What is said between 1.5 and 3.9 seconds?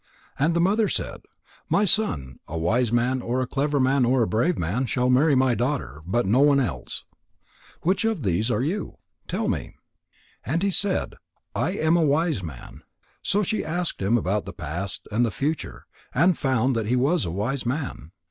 "My son, a wise man or a clever